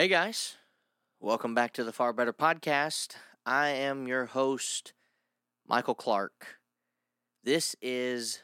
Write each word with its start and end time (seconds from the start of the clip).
Hey 0.00 0.08
guys, 0.08 0.56
welcome 1.20 1.54
back 1.54 1.74
to 1.74 1.84
the 1.84 1.92
Far 1.92 2.14
Better 2.14 2.32
Podcast. 2.32 3.16
I 3.44 3.68
am 3.68 4.08
your 4.08 4.24
host, 4.24 4.94
Michael 5.68 5.94
Clark. 5.94 6.56
This 7.44 7.76
is 7.82 8.42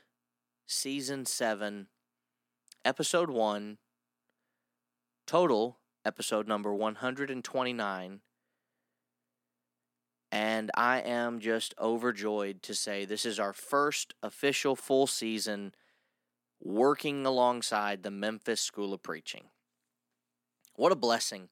season 0.67 1.25
seven, 1.25 1.87
episode 2.85 3.31
one, 3.31 3.79
total 5.27 5.79
episode 6.05 6.47
number 6.47 6.75
129. 6.75 8.21
And 10.31 10.71
I 10.77 10.99
am 10.99 11.41
just 11.41 11.73
overjoyed 11.81 12.63
to 12.65 12.75
say 12.75 13.07
this 13.07 13.25
is 13.25 13.41
our 13.41 13.55
first 13.55 14.13
official 14.23 14.77
full 14.77 15.07
season 15.07 15.73
working 16.63 17.25
alongside 17.25 18.03
the 18.03 18.11
Memphis 18.11 18.61
School 18.61 18.93
of 18.93 19.03
Preaching. 19.03 19.45
What 20.77 20.93
a 20.93 20.97
blessing 20.97 21.49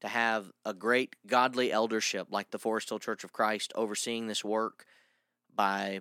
to 0.00 0.08
have 0.08 0.50
a 0.64 0.74
great 0.74 1.14
godly 1.26 1.70
eldership 1.70 2.26
like 2.30 2.50
the 2.50 2.58
Forest 2.58 2.88
Hill 2.88 2.98
Church 2.98 3.22
of 3.22 3.32
Christ 3.32 3.72
overseeing 3.76 4.26
this 4.26 4.44
work 4.44 4.84
by, 5.54 6.00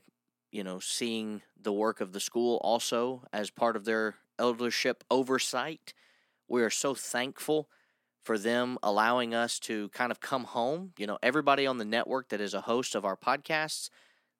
you 0.51 0.63
know, 0.63 0.79
seeing 0.79 1.43
the 1.59 1.71
work 1.71 2.01
of 2.01 2.13
the 2.13 2.19
school 2.19 2.59
also 2.63 3.23
as 3.31 3.51
part 3.51 3.75
of 3.75 3.85
their 3.85 4.15
eldership 4.39 5.03
oversight. 5.11 5.93
We 6.47 6.63
are 6.63 6.71
so 6.71 6.95
thankful 6.95 7.69
for 8.23 8.39
them 8.39 8.79
allowing 8.81 9.35
us 9.35 9.59
to 9.59 9.89
kind 9.89 10.11
of 10.11 10.19
come 10.19 10.45
home. 10.45 10.93
You 10.97 11.05
know, 11.05 11.19
everybody 11.21 11.67
on 11.67 11.77
the 11.77 11.85
network 11.85 12.29
that 12.29 12.41
is 12.41 12.55
a 12.55 12.61
host 12.61 12.95
of 12.95 13.05
our 13.05 13.17
podcasts, 13.17 13.89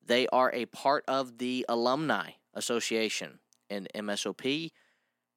they 0.03 0.27
are 0.27 0.51
a 0.53 0.65
part 0.65 1.03
of 1.07 1.37
the 1.37 1.65
Alumni 1.69 2.31
Association 2.55 3.39
in 3.69 3.87
MSOP. 3.93 4.71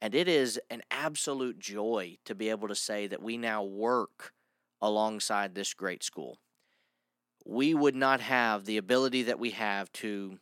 And 0.00 0.14
it 0.14 0.28
is 0.28 0.60
an 0.70 0.82
absolute 0.90 1.58
joy 1.58 2.18
to 2.24 2.34
be 2.34 2.50
able 2.50 2.68
to 2.68 2.74
say 2.74 3.06
that 3.06 3.22
we 3.22 3.36
now 3.36 3.62
work 3.64 4.32
alongside 4.80 5.54
this 5.54 5.72
great 5.72 6.02
school. 6.02 6.38
We 7.44 7.74
would 7.74 7.94
not 7.94 8.20
have 8.20 8.64
the 8.64 8.76
ability 8.76 9.22
that 9.22 9.38
we 9.38 9.50
have 9.52 9.90
to 9.92 10.38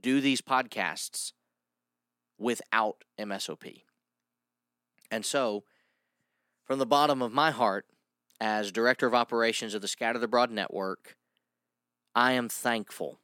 do 0.00 0.20
these 0.20 0.40
podcasts 0.40 1.32
without 2.38 3.04
MSOP. 3.18 3.82
And 5.10 5.24
so, 5.24 5.64
from 6.64 6.78
the 6.78 6.86
bottom 6.86 7.20
of 7.20 7.32
my 7.32 7.50
heart, 7.50 7.86
as 8.40 8.72
Director 8.72 9.06
of 9.06 9.14
Operations 9.14 9.74
of 9.74 9.82
the 9.82 9.88
Scattered 9.88 10.22
Abroad 10.22 10.50
Network, 10.50 11.16
I 12.14 12.32
am 12.32 12.48
thankful 12.48 13.20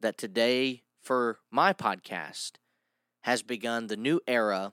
that 0.00 0.16
today, 0.16 0.82
for 1.02 1.40
my 1.50 1.72
podcast, 1.72 2.52
has 3.22 3.42
begun 3.42 3.86
the 3.86 3.96
new 3.96 4.20
era 4.26 4.72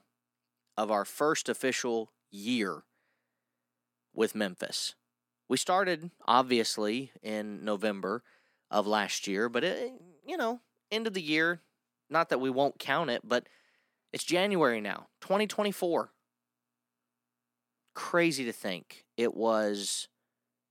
of 0.76 0.90
our 0.90 1.04
first 1.04 1.48
official 1.48 2.12
year 2.30 2.84
with 4.14 4.34
Memphis. 4.34 4.94
We 5.48 5.56
started 5.56 6.10
obviously 6.26 7.12
in 7.22 7.64
November 7.64 8.22
of 8.70 8.86
last 8.86 9.26
year, 9.26 9.48
but 9.48 9.64
it, 9.64 9.92
you 10.26 10.36
know, 10.36 10.60
end 10.90 11.06
of 11.06 11.14
the 11.14 11.22
year, 11.22 11.62
not 12.10 12.28
that 12.28 12.40
we 12.40 12.50
won't 12.50 12.78
count 12.78 13.10
it, 13.10 13.22
but 13.24 13.48
it's 14.12 14.24
January 14.24 14.80
now, 14.80 15.08
2024. 15.20 16.10
Crazy 17.94 18.44
to 18.44 18.52
think 18.52 19.04
it 19.16 19.34
was 19.34 20.08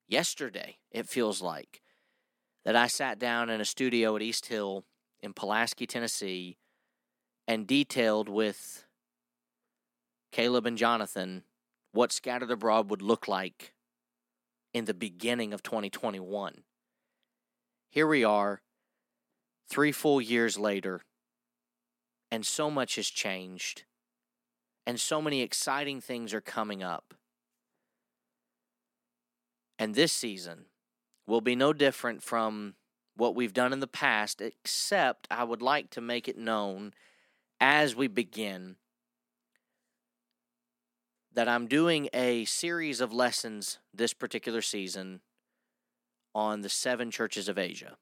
yesterday, 0.07 0.77
it 0.91 1.07
feels 1.07 1.41
like, 1.41 1.81
that 2.65 2.75
I 2.75 2.87
sat 2.87 3.19
down 3.19 3.49
in 3.49 3.61
a 3.61 3.65
studio 3.65 4.15
at 4.15 4.21
East 4.21 4.45
Hill 4.45 4.85
in 5.21 5.33
Pulaski, 5.33 5.85
Tennessee, 5.85 6.57
and 7.47 7.65
detailed 7.65 8.27
with 8.27 8.85
Caleb 10.31 10.65
and 10.65 10.77
Jonathan 10.77 11.43
what 11.93 12.11
Scattered 12.11 12.51
Abroad 12.51 12.89
would 12.89 13.01
look 13.01 13.27
like 13.27 13.73
in 14.73 14.85
the 14.85 14.93
beginning 14.93 15.53
of 15.53 15.63
2021. 15.63 16.63
Here 17.89 18.05
we 18.05 18.23
are, 18.23 18.61
three 19.67 19.91
full 19.91 20.21
years 20.21 20.59
later, 20.59 21.01
and 22.29 22.45
so 22.45 22.69
much 22.69 22.95
has 22.95 23.07
changed, 23.07 23.85
and 24.85 24.99
so 24.99 25.21
many 25.21 25.41
exciting 25.41 26.01
things 26.01 26.33
are 26.33 26.41
coming 26.41 26.83
up. 26.83 27.13
And 29.79 29.95
this 29.95 30.11
season 30.11 30.65
will 31.25 31.41
be 31.41 31.55
no 31.55 31.73
different 31.73 32.21
from 32.21 32.75
what 33.15 33.35
we've 33.35 33.53
done 33.53 33.73
in 33.73 33.79
the 33.79 33.87
past, 33.87 34.41
except 34.41 35.27
I 35.31 35.43
would 35.43 35.61
like 35.61 35.89
to 35.91 36.01
make 36.01 36.27
it 36.27 36.37
known 36.37 36.93
as 37.59 37.95
we 37.95 38.07
begin 38.07 38.75
that 41.33 41.47
I'm 41.47 41.67
doing 41.67 42.09
a 42.13 42.45
series 42.45 42.99
of 42.99 43.13
lessons 43.13 43.79
this 43.93 44.13
particular 44.13 44.61
season 44.61 45.21
on 46.33 46.61
the 46.61 46.69
seven 46.69 47.11
churches 47.11 47.47
of 47.47 47.57
Asia. 47.57 47.97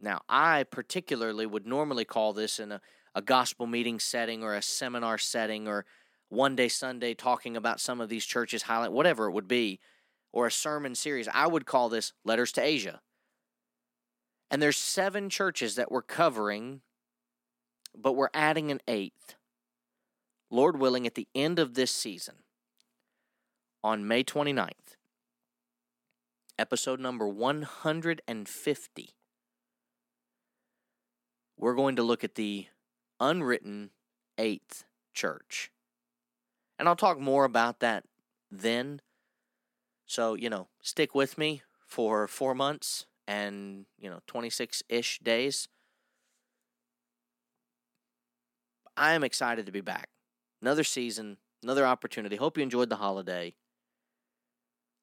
Now, 0.00 0.20
I 0.28 0.64
particularly 0.64 1.46
would 1.46 1.66
normally 1.66 2.04
call 2.04 2.32
this 2.32 2.58
in 2.58 2.72
a, 2.72 2.80
a 3.14 3.22
gospel 3.22 3.66
meeting 3.66 3.98
setting 3.98 4.42
or 4.42 4.54
a 4.54 4.62
seminar 4.62 5.18
setting 5.18 5.66
or 5.66 5.86
one 6.28 6.54
day 6.54 6.68
Sunday 6.68 7.14
talking 7.14 7.56
about 7.56 7.80
some 7.80 8.00
of 8.00 8.08
these 8.08 8.26
churches, 8.26 8.62
highlight 8.62 8.92
whatever 8.92 9.26
it 9.26 9.32
would 9.32 9.48
be, 9.48 9.80
or 10.32 10.46
a 10.46 10.52
sermon 10.52 10.94
series. 10.94 11.28
I 11.32 11.46
would 11.46 11.66
call 11.66 11.88
this 11.88 12.12
Letters 12.24 12.52
to 12.52 12.62
Asia. 12.62 13.00
And 14.50 14.62
there's 14.62 14.76
seven 14.76 15.30
churches 15.30 15.74
that 15.76 15.90
we're 15.90 16.02
covering 16.02 16.82
but 18.00 18.12
we're 18.12 18.30
adding 18.32 18.70
an 18.70 18.80
eighth. 18.86 19.34
Lord 20.50 20.78
willing, 20.78 21.06
at 21.06 21.14
the 21.14 21.28
end 21.34 21.58
of 21.58 21.74
this 21.74 21.90
season, 21.90 22.36
on 23.84 24.08
May 24.08 24.24
29th, 24.24 24.96
episode 26.58 27.00
number 27.00 27.28
150, 27.28 29.10
we're 31.58 31.74
going 31.74 31.96
to 31.96 32.02
look 32.02 32.24
at 32.24 32.36
the 32.36 32.66
unwritten 33.20 33.90
eighth 34.38 34.84
church. 35.12 35.70
And 36.78 36.88
I'll 36.88 36.96
talk 36.96 37.18
more 37.18 37.44
about 37.44 37.80
that 37.80 38.04
then. 38.50 39.00
So, 40.06 40.34
you 40.34 40.48
know, 40.48 40.68
stick 40.80 41.14
with 41.14 41.36
me 41.36 41.62
for 41.86 42.26
four 42.26 42.54
months 42.54 43.06
and, 43.26 43.86
you 43.98 44.08
know, 44.08 44.20
26 44.26 44.82
ish 44.88 45.18
days 45.18 45.68
I 48.98 49.12
am 49.12 49.22
excited 49.22 49.66
to 49.66 49.72
be 49.72 49.80
back. 49.80 50.08
Another 50.60 50.84
season, 50.84 51.36
another 51.62 51.86
opportunity. 51.86 52.36
Hope 52.36 52.56
you 52.56 52.62
enjoyed 52.64 52.88
the 52.88 52.96
holiday. 52.96 53.54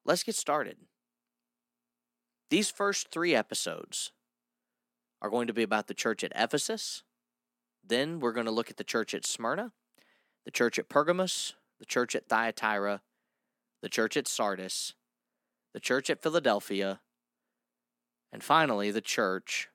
Let's 0.04 0.22
get 0.22 0.34
started. 0.34 0.76
These 2.50 2.70
first 2.70 3.08
three 3.10 3.34
episodes 3.34 4.12
are 5.22 5.30
going 5.30 5.46
to 5.46 5.54
be 5.54 5.62
about 5.62 5.86
the 5.86 5.94
church 5.94 6.22
at 6.22 6.32
Ephesus. 6.36 7.02
Then 7.84 8.20
we're 8.20 8.32
going 8.32 8.46
to 8.46 8.52
look 8.52 8.70
at 8.70 8.76
the 8.76 8.84
church 8.84 9.14
at 9.14 9.24
Smyrna, 9.24 9.72
the 10.44 10.50
church 10.50 10.78
at 10.78 10.88
Pergamos, 10.88 11.54
the 11.78 11.86
church 11.86 12.14
at 12.14 12.28
Thyatira, 12.28 13.00
the 13.82 13.88
church 13.88 14.16
at 14.16 14.28
Sardis, 14.28 14.92
the 15.72 15.80
church 15.80 16.10
at 16.10 16.22
Philadelphia, 16.22 17.00
and 18.32 18.42
finally 18.44 18.90
the 18.90 19.00
church 19.00 19.68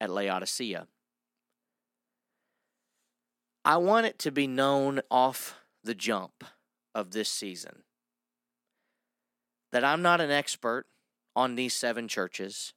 at 0.00 0.10
Laodicea. 0.10 0.88
I 3.64 3.76
want 3.76 4.06
it 4.06 4.18
to 4.20 4.30
be 4.30 4.46
known 4.46 5.00
off 5.10 5.56
the 5.84 5.94
jump 5.94 6.44
of 6.94 7.10
this 7.10 7.28
season 7.28 7.82
that 9.72 9.84
I'm 9.84 10.02
not 10.02 10.20
an 10.20 10.30
expert 10.30 10.86
on 11.36 11.54
these 11.54 11.74
seven 11.74 12.08
churches. 12.08 12.72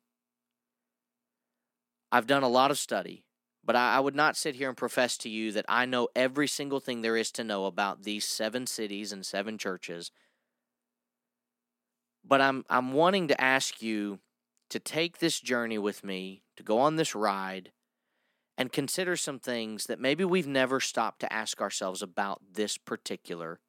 I've 2.11 2.27
done 2.27 2.43
a 2.43 2.49
lot 2.49 2.71
of 2.71 2.77
study, 2.77 3.25
but 3.63 3.75
I, 3.75 3.99
would 3.99 4.15
not 4.15 4.35
sit 4.35 4.55
here 4.55 4.67
and 4.67 4.77
profess 4.77 5.17
to 5.19 5.29
you 5.29 5.51
that 5.53 5.65
I 5.69 5.85
know 5.85 6.09
every 6.15 6.47
single 6.47 6.79
thing 6.79 7.01
there 7.01 7.15
is 7.15 7.31
to 7.33 7.43
know 7.43 7.65
about 7.65 8.03
these 8.03 8.25
seven 8.25 8.67
cities 8.67 9.13
and 9.13 9.25
seven 9.25 9.57
churches. 9.57 10.11
But 12.23 12.41
I'm 12.41 12.65
I'm 12.69 12.93
wanting 12.93 13.29
to 13.29 13.41
ask 13.41 13.81
you 13.81 14.19
to 14.69 14.79
take 14.79 15.17
this 15.17 15.39
journey 15.39 15.77
with 15.77 16.03
me, 16.03 16.43
to 16.57 16.63
go 16.63 16.77
on 16.79 16.95
this 16.97 17.15
ride, 17.15 17.71
and 18.61 18.71
consider 18.71 19.15
some 19.15 19.39
things 19.39 19.87
that 19.87 19.99
maybe 19.99 20.23
we've 20.23 20.45
never 20.45 20.79
stopped 20.79 21.19
to 21.19 21.33
ask 21.33 21.59
ourselves 21.59 22.03
about 22.03 22.43
this 22.53 22.77
particular 22.77 23.59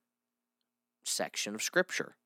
section 1.03 1.55
of 1.55 1.63
Scripture. 1.63 2.17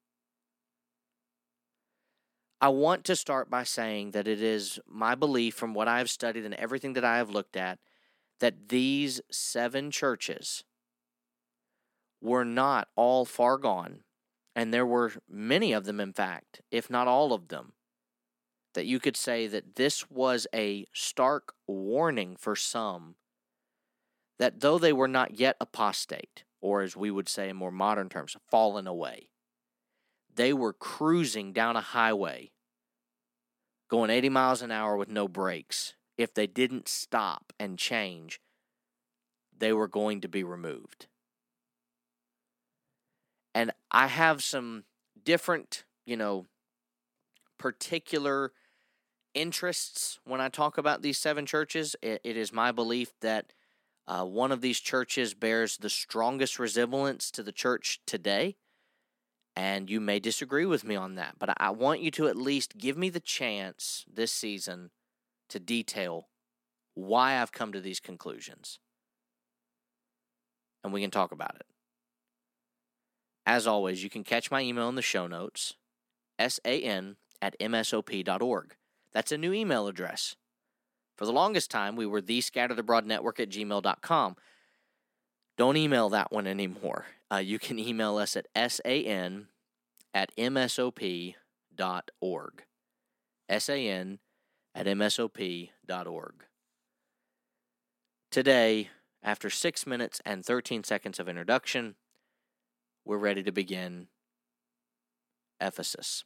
I 2.61 2.71
want 2.71 3.05
to 3.05 3.15
start 3.15 3.49
by 3.49 3.63
saying 3.63 4.11
that 4.11 4.27
it 4.27 4.43
is 4.43 4.81
my 4.85 5.15
belief 5.15 5.55
from 5.55 5.75
what 5.75 5.87
I 5.87 5.99
have 5.99 6.11
studied 6.11 6.45
and 6.45 6.55
everything 6.55 6.95
that 6.95 7.05
I 7.05 7.19
have 7.19 7.31
looked 7.31 7.57
at 7.57 7.79
that 8.41 8.69
these 8.69 9.21
seven 9.31 9.93
churches 9.93 10.65
were 12.21 12.45
not 12.45 12.89
all 12.97 13.25
far 13.25 13.59
gone, 13.59 14.01
and 14.57 14.75
there 14.75 14.85
were 14.85 15.13
many 15.29 15.73
of 15.73 15.85
them, 15.85 16.01
in 16.01 16.13
fact, 16.13 16.63
if 16.73 16.91
not 16.91 17.07
all 17.07 17.33
of 17.33 17.47
them, 17.47 17.75
that 18.77 18.87
you 18.87 19.01
could 19.01 19.17
say 19.17 19.47
that 19.47 19.77
this 19.77 20.09
was 20.11 20.47
a 20.55 20.87
stark 20.93 21.55
warning 21.67 22.37
for 22.37 22.55
some 22.55 23.17
that 24.39 24.61
though 24.61 24.79
they 24.79 24.93
were 24.93 25.09
not 25.09 25.41
yet 25.41 25.57
apostate, 25.61 26.45
or 26.61 26.83
as 26.83 26.95
we 26.95 27.11
would 27.11 27.27
say 27.27 27.49
in 27.49 27.57
more 27.57 27.71
modern 27.71 28.11
terms, 28.11 28.37
fallen 28.51 28.87
away. 28.87 29.31
They 30.35 30.53
were 30.53 30.75
cruising 30.75 31.55
down 31.55 31.75
a 31.75 31.81
highway, 31.81 32.51
going 33.89 34.11
80 34.11 34.29
miles 34.29 34.61
an 34.61 34.71
hour 34.71 34.95
with 34.95 35.09
no 35.09 35.27
brakes. 35.27 35.95
If 36.19 36.35
they 36.35 36.47
didn't 36.47 36.87
stop 36.87 37.55
and 37.59 37.79
change, 37.79 38.43
they 39.57 39.73
were 39.73 39.89
going 39.89 40.21
to 40.21 40.29
be 40.29 40.45
removed. 40.45 41.07
And 43.55 43.71
I 43.91 44.09
have 44.09 44.45
some 44.45 44.85
different, 45.25 45.85
you 46.05 46.19
know, 46.19 46.45
particular 47.59 48.53
interests 49.37 50.19
when 50.25 50.41
I 50.41 50.49
talk 50.49 50.79
about 50.79 51.03
these 51.03 51.19
seven 51.19 51.47
churches. 51.47 51.95
it, 52.03 52.21
it 52.25 52.37
is 52.37 52.53
my 52.53 52.73
belief 52.73 53.13
that 53.21 53.53
uh, 54.09 54.25
one 54.25 54.53
of 54.53 54.61
these 54.61 54.81
churches 54.81 55.35
bears 55.35 55.77
the 55.77 55.91
strongest 55.91 56.59
resemblance 56.59 57.31
to 57.33 57.43
the 57.43 57.53
church 57.53 58.01
today. 58.07 58.57
And 59.55 59.89
you 59.89 60.01
may 60.01 60.19
disagree 60.19 60.67
with 60.67 60.85
me 60.85 60.97
on 60.97 61.15
that, 61.15 61.37
but 61.39 61.55
I 61.59 61.71
want 61.71 62.01
you 62.01 62.11
to 62.13 62.29
at 62.29 62.37
least 62.37 62.77
give 62.77 62.97
me 62.97 63.09
the 63.09 63.21
chance 63.21 64.05
this 64.13 64.31
season 64.31 64.91
to 65.49 65.59
detail 65.59 66.29
why 66.95 67.41
I've 67.41 67.53
come 67.53 67.73
to 67.73 67.81
these 67.81 68.01
conclusions. 68.01 68.79
And 70.85 70.93
we 70.93 71.01
can 71.01 71.11
talk 71.11 71.33
about 71.33 71.57
it. 71.57 71.67
As 73.47 73.67
always, 73.67 74.03
you 74.03 74.11
can 74.11 74.25
catch 74.25 74.51
my 74.51 74.61
email 74.61 74.89
in 74.89 74.95
the 74.95 75.03
show 75.03 75.27
notes, 75.27 75.75
san 76.39 77.17
at 77.41 77.59
msop.org. 77.59 78.77
That's 79.17 79.33
a 79.33 79.39
new 79.39 79.55
email 79.55 79.89
address. 79.89 80.37
For 81.17 81.25
the 81.25 81.33
longest 81.33 81.71
time, 81.71 81.97
we 81.97 82.05
were 82.05 82.21
the 82.21 82.43
scattered 82.43 82.79
abroad 82.79 83.07
network 83.07 83.41
at 83.41 83.49
gmail.com. 83.49 84.37
Don't 85.57 85.77
email 85.79 86.11
that 86.11 86.31
one 86.31 86.47
anymore. 86.47 87.07
Uh, 87.33 87.37
you 87.37 87.59
can 87.59 87.79
email 87.79 88.19
us 88.19 88.37
at 88.37 88.47
san 88.71 89.47
at 90.13 90.37
msop.org. 90.37 91.35
san 93.59 94.19
at 94.75 94.87
msop.org. 94.87 96.35
Today, 98.31 98.91
after 99.23 99.49
6 99.49 99.87
minutes 99.87 100.21
and 100.27 100.45
13 100.45 100.85
seconds 100.85 101.19
of 101.19 101.27
introduction, 101.27 101.95
we're 103.07 103.17
ready 103.17 103.43
to 103.43 103.51
begin 103.51 104.09
Ephesus. 105.59 106.25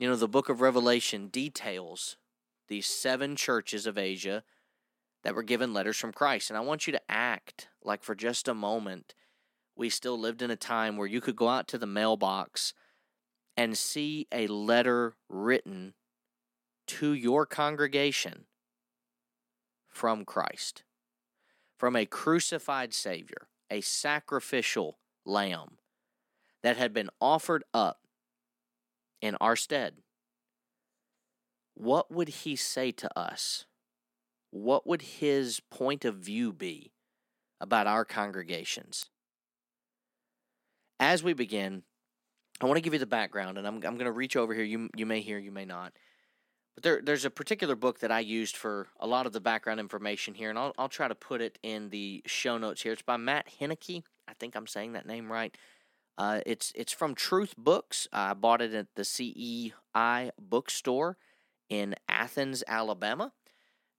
You 0.00 0.08
know, 0.08 0.16
the 0.16 0.26
book 0.26 0.48
of 0.48 0.62
Revelation 0.62 1.28
details 1.28 2.16
these 2.68 2.86
seven 2.86 3.36
churches 3.36 3.86
of 3.86 3.98
Asia 3.98 4.44
that 5.22 5.34
were 5.34 5.42
given 5.42 5.74
letters 5.74 5.98
from 5.98 6.10
Christ. 6.10 6.48
And 6.48 6.56
I 6.56 6.62
want 6.62 6.86
you 6.86 6.92
to 6.94 7.02
act 7.10 7.68
like 7.84 8.02
for 8.02 8.14
just 8.14 8.48
a 8.48 8.54
moment 8.54 9.14
we 9.76 9.90
still 9.90 10.18
lived 10.18 10.40
in 10.40 10.50
a 10.50 10.56
time 10.56 10.96
where 10.96 11.06
you 11.06 11.20
could 11.20 11.36
go 11.36 11.48
out 11.48 11.68
to 11.68 11.76
the 11.76 11.86
mailbox 11.86 12.72
and 13.58 13.76
see 13.76 14.26
a 14.32 14.46
letter 14.46 15.16
written 15.28 15.92
to 16.86 17.12
your 17.12 17.44
congregation 17.44 18.46
from 19.86 20.24
Christ, 20.24 20.82
from 21.76 21.94
a 21.94 22.06
crucified 22.06 22.94
Savior, 22.94 23.48
a 23.70 23.82
sacrificial 23.82 24.98
lamb 25.26 25.76
that 26.62 26.78
had 26.78 26.94
been 26.94 27.10
offered 27.20 27.64
up 27.74 28.06
in 29.20 29.36
our 29.36 29.56
stead 29.56 29.94
what 31.80 32.10
would 32.10 32.28
he 32.28 32.56
say 32.56 32.92
to 32.92 33.18
us? 33.18 33.64
What 34.50 34.86
would 34.86 35.02
his 35.02 35.60
point 35.70 36.04
of 36.04 36.16
view 36.16 36.52
be 36.52 36.92
about 37.60 37.86
our 37.86 38.04
congregations? 38.04 39.06
As 40.98 41.22
we 41.22 41.32
begin, 41.32 41.82
I 42.60 42.66
want 42.66 42.76
to 42.76 42.82
give 42.82 42.92
you 42.92 42.98
the 42.98 43.06
background, 43.06 43.56
and 43.56 43.66
I'm, 43.66 43.76
I'm 43.76 43.94
going 43.94 44.04
to 44.04 44.12
reach 44.12 44.36
over 44.36 44.52
here. 44.52 44.64
You, 44.64 44.90
you 44.94 45.06
may 45.06 45.20
hear, 45.20 45.38
you 45.38 45.52
may 45.52 45.64
not. 45.64 45.94
But 46.74 46.84
there, 46.84 47.00
there's 47.02 47.24
a 47.24 47.30
particular 47.30 47.74
book 47.74 48.00
that 48.00 48.12
I 48.12 48.20
used 48.20 48.56
for 48.56 48.88
a 48.98 49.06
lot 49.06 49.24
of 49.24 49.32
the 49.32 49.40
background 49.40 49.80
information 49.80 50.34
here, 50.34 50.50
and 50.50 50.58
I'll, 50.58 50.74
I'll 50.76 50.88
try 50.88 51.08
to 51.08 51.14
put 51.14 51.40
it 51.40 51.58
in 51.62 51.88
the 51.88 52.22
show 52.26 52.58
notes 52.58 52.82
here. 52.82 52.92
It's 52.92 53.00
by 53.00 53.16
Matt 53.16 53.46
Hennecke. 53.58 54.02
I 54.28 54.34
think 54.34 54.54
I'm 54.54 54.66
saying 54.66 54.92
that 54.92 55.06
name 55.06 55.32
right. 55.32 55.56
Uh, 56.20 56.42
it's 56.44 56.70
it's 56.74 56.92
from 56.92 57.14
Truth 57.14 57.54
Books. 57.56 58.06
I 58.12 58.34
bought 58.34 58.60
it 58.60 58.74
at 58.74 58.88
the 58.94 59.06
CEI 59.06 60.32
bookstore 60.38 61.16
in 61.70 61.94
Athens, 62.10 62.62
Alabama. 62.68 63.32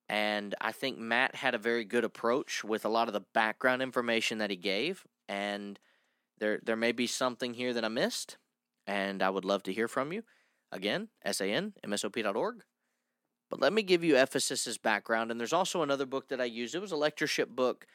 And 0.08 0.54
I 0.62 0.72
think 0.72 1.00
Matt 1.00 1.34
had 1.34 1.56
a 1.56 1.58
very 1.58 1.84
good 1.84 2.04
approach 2.04 2.64
with 2.64 2.86
a 2.86 2.90
lot 2.90 3.08
of 3.08 3.16
the 3.16 3.24
background 3.34 3.82
information 3.82 4.38
that 4.38 4.52
he 4.52 4.56
gave. 4.56 5.04
And 5.28 5.80
there, 6.38 6.60
there 6.64 6.76
may 6.76 6.92
be 6.92 7.08
something 7.08 7.56
here 7.56 7.74
that 7.74 7.84
I 7.84 7.88
missed, 7.88 8.38
and 8.86 9.24
I 9.24 9.32
would 9.32 9.46
love 9.46 9.64
to 9.64 9.74
hear 9.74 9.88
from 9.88 10.14
you. 10.14 10.22
Again, 10.72 11.08
SAN, 11.26 11.74
MSOP.org. 11.84 12.64
But 13.50 13.62
let 13.62 13.74
me 13.74 13.82
give 13.82 14.04
you 14.04 14.16
Ephesus's 14.16 14.78
background. 14.78 15.32
And 15.32 15.40
there's 15.40 15.54
also 15.54 15.82
another 15.82 16.06
book 16.06 16.28
that 16.28 16.40
I 16.40 16.46
used. 16.46 16.76
It 16.76 16.82
was 16.82 16.92
a 16.92 16.98
lectureship 16.98 17.50
book 17.50 17.88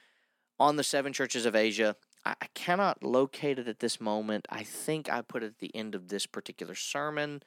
on 0.59 0.75
the 0.75 0.83
seven 0.83 1.13
churches 1.13 1.47
of 1.47 1.55
Asia. 1.55 1.95
I, 2.27 2.47
cannot 2.55 3.03
locate 3.03 3.59
it 3.59 3.69
at 3.69 3.81
this 3.81 4.01
moment. 4.01 4.47
I 4.51 4.63
think 4.63 5.11
I 5.11 5.23
put 5.23 5.43
it 5.43 5.47
at 5.47 5.59
the 5.59 5.75
end 5.75 5.95
of 5.95 6.09
this 6.09 6.27
particular 6.27 6.75
sermon. 6.75 7.43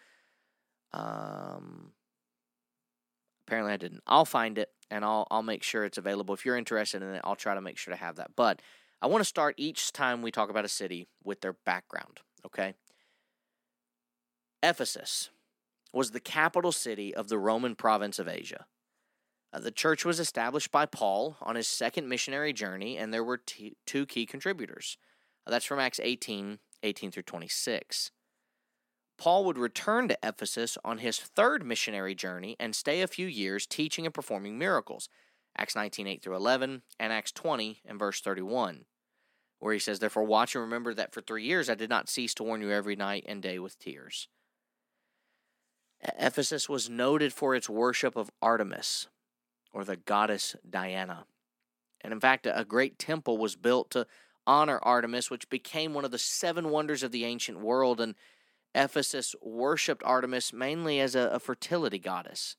Um, 0.93 1.91
Apparently, 3.49 3.73
I 3.73 3.77
didn't. 3.77 4.03
I'll 4.05 4.25
find 4.25 4.59
it 4.59 4.69
and 4.91 5.03
I'll 5.03 5.25
I'll 5.31 5.41
make 5.41 5.63
sure 5.63 5.83
it's 5.83 5.97
available. 5.97 6.35
If 6.35 6.45
you're 6.45 6.55
interested 6.55 7.01
in 7.01 7.15
it, 7.15 7.21
I'll 7.23 7.35
try 7.35 7.55
to 7.55 7.61
make 7.61 7.79
sure 7.79 7.91
to 7.91 7.99
have 7.99 8.17
that. 8.17 8.35
But 8.35 8.61
I 9.01 9.07
want 9.07 9.21
to 9.21 9.25
start 9.27 9.55
each 9.57 9.91
time 9.91 10.21
we 10.21 10.29
talk 10.29 10.51
about 10.51 10.65
a 10.65 10.69
city 10.69 11.07
with 11.23 11.41
their 11.41 11.53
background. 11.53 12.19
Okay. 12.45 12.75
Ephesus 14.61 15.31
was 15.91 16.11
the 16.11 16.19
capital 16.19 16.71
city 16.71 17.15
of 17.15 17.27
the 17.27 17.39
Roman 17.39 17.75
province 17.75 18.19
of 18.19 18.27
Asia. 18.27 18.67
Uh, 19.51 19.59
the 19.59 19.71
church 19.71 20.05
was 20.05 20.19
established 20.19 20.71
by 20.71 20.85
Paul 20.85 21.37
on 21.41 21.55
his 21.55 21.67
second 21.67 22.07
missionary 22.07 22.53
journey, 22.53 22.97
and 22.97 23.13
there 23.13 23.23
were 23.23 23.37
t- 23.37 23.75
two 23.85 24.05
key 24.05 24.25
contributors. 24.25 24.97
Uh, 25.45 25.51
that's 25.51 25.65
from 25.65 25.79
Acts 25.79 25.99
18 26.01 26.59
18 26.81 27.11
through 27.11 27.23
26. 27.23 28.11
Paul 29.17 29.43
would 29.43 29.57
return 29.57 30.07
to 30.07 30.17
Ephesus 30.23 30.77
on 30.85 30.99
his 30.99 31.19
third 31.19 31.65
missionary 31.65 32.15
journey 32.15 32.55
and 32.57 32.73
stay 32.73 33.01
a 33.01 33.07
few 33.07 33.27
years 33.27 33.67
teaching 33.67 34.05
and 34.05 34.13
performing 34.13 34.57
miracles. 34.57 35.09
Acts 35.57 35.75
19, 35.75 36.07
8 36.07 36.23
through 36.23 36.37
11, 36.37 36.83
and 36.99 37.11
Acts 37.11 37.33
20 37.33 37.81
and 37.85 37.99
verse 37.99 38.21
31, 38.21 38.85
where 39.59 39.73
he 39.73 39.79
says, 39.79 39.99
Therefore 39.99 40.23
watch 40.23 40.55
and 40.55 40.63
remember 40.63 40.93
that 40.93 41.13
for 41.13 41.19
three 41.19 41.43
years 41.43 41.69
I 41.69 41.75
did 41.75 41.89
not 41.89 42.07
cease 42.07 42.33
to 42.35 42.43
warn 42.43 42.61
you 42.61 42.71
every 42.71 42.95
night 42.95 43.25
and 43.27 43.41
day 43.41 43.59
with 43.59 43.77
tears. 43.77 44.29
Ephesus 46.17 46.69
was 46.69 46.89
noted 46.89 47.33
for 47.33 47.53
its 47.53 47.69
worship 47.69 48.15
of 48.15 48.31
Artemis, 48.41 49.07
or 49.71 49.83
the 49.83 49.95
goddess 49.95 50.55
Diana. 50.67 51.25
And 52.01 52.13
in 52.13 52.19
fact, 52.19 52.47
a 52.51 52.65
great 52.65 52.97
temple 52.97 53.37
was 53.37 53.55
built 53.55 53.91
to 53.91 54.07
honor 54.47 54.79
Artemis, 54.81 55.29
which 55.29 55.49
became 55.49 55.93
one 55.93 56.05
of 56.05 56.11
the 56.11 56.17
seven 56.17 56.69
wonders 56.69 57.03
of 57.03 57.11
the 57.11 57.25
ancient 57.25 57.59
world. 57.59 57.99
And 57.99 58.15
Ephesus 58.73 59.35
worshipped 59.41 60.03
Artemis 60.03 60.53
mainly 60.53 60.99
as 60.99 61.15
a, 61.15 61.29
a 61.29 61.39
fertility 61.39 61.99
goddess. 61.99 62.55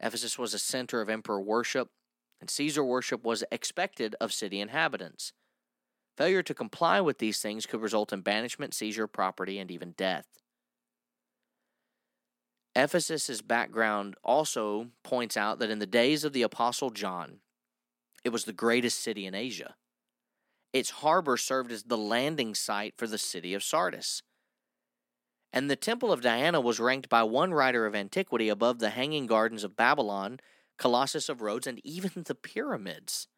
Ephesus 0.00 0.38
was 0.38 0.54
a 0.54 0.58
center 0.58 1.00
of 1.00 1.08
emperor 1.08 1.40
worship, 1.40 1.90
and 2.40 2.50
Caesar 2.50 2.82
worship 2.82 3.24
was 3.24 3.44
expected 3.52 4.16
of 4.20 4.32
city 4.32 4.60
inhabitants. 4.60 5.32
Failure 6.16 6.42
to 6.42 6.54
comply 6.54 7.00
with 7.00 7.18
these 7.18 7.40
things 7.40 7.66
could 7.66 7.80
result 7.80 8.12
in 8.12 8.20
banishment, 8.20 8.74
seizure 8.74 9.04
of 9.04 9.12
property, 9.12 9.58
and 9.58 9.70
even 9.70 9.92
death. 9.92 10.26
Ephesus's 12.74 13.42
background 13.42 14.16
also 14.24 14.88
points 15.02 15.36
out 15.36 15.58
that 15.58 15.70
in 15.70 15.78
the 15.78 15.86
days 15.86 16.24
of 16.24 16.32
the 16.32 16.42
Apostle 16.42 16.90
John, 16.90 17.38
it 18.24 18.30
was 18.30 18.44
the 18.44 18.52
greatest 18.52 19.00
city 19.00 19.26
in 19.26 19.34
Asia. 19.34 19.74
Its 20.72 20.90
harbor 20.90 21.36
served 21.36 21.70
as 21.70 21.82
the 21.82 21.98
landing 21.98 22.54
site 22.54 22.94
for 22.96 23.06
the 23.06 23.18
city 23.18 23.52
of 23.52 23.62
Sardis 23.62 24.22
and 25.52 25.70
the 25.70 25.76
Temple 25.76 26.12
of 26.12 26.22
Diana 26.22 26.60
was 26.60 26.80
ranked 26.80 27.08
by 27.08 27.22
one 27.22 27.52
writer 27.52 27.84
of 27.84 27.94
antiquity 27.94 28.48
above 28.48 28.78
the 28.78 28.90
Hanging 28.90 29.26
Gardens 29.26 29.64
of 29.64 29.76
Babylon, 29.76 30.40
Colossus 30.78 31.28
of 31.28 31.42
Rhodes, 31.42 31.66
and 31.66 31.80
even 31.84 32.22
the 32.24 32.34
pyramids. 32.34 33.28